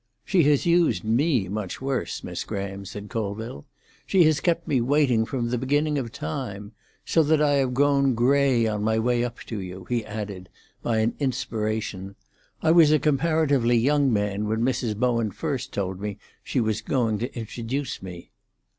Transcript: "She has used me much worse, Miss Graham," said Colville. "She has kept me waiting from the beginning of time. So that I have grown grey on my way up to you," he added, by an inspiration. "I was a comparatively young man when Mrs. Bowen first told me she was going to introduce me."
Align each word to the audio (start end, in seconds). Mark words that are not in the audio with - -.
"She 0.25 0.41
has 0.45 0.65
used 0.65 1.03
me 1.03 1.47
much 1.47 1.79
worse, 1.79 2.23
Miss 2.23 2.43
Graham," 2.43 2.85
said 2.85 3.07
Colville. 3.07 3.67
"She 4.07 4.23
has 4.23 4.39
kept 4.39 4.67
me 4.67 4.81
waiting 4.81 5.25
from 5.27 5.49
the 5.51 5.59
beginning 5.59 5.99
of 5.99 6.11
time. 6.11 6.71
So 7.05 7.21
that 7.21 7.39
I 7.39 7.57
have 7.57 7.75
grown 7.75 8.15
grey 8.15 8.65
on 8.65 8.81
my 8.81 8.97
way 8.97 9.23
up 9.23 9.41
to 9.41 9.61
you," 9.61 9.85
he 9.89 10.03
added, 10.03 10.49
by 10.81 11.01
an 11.01 11.13
inspiration. 11.19 12.15
"I 12.63 12.71
was 12.71 12.91
a 12.91 12.97
comparatively 12.97 13.77
young 13.77 14.11
man 14.11 14.47
when 14.47 14.61
Mrs. 14.63 14.95
Bowen 14.97 15.29
first 15.29 15.71
told 15.71 16.01
me 16.01 16.17
she 16.43 16.59
was 16.59 16.81
going 16.81 17.19
to 17.19 17.37
introduce 17.37 18.01
me." 18.01 18.31